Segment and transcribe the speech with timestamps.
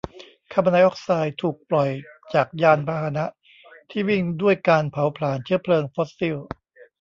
[0.53, 1.89] คาร์บอนไดออกไซด์ถูกปล่อย
[2.33, 3.25] จากยานพาหนะ
[3.89, 6.37] ที่วิ่งด้วยการเผาพลาญเชื้อเพลิงฟอสซิล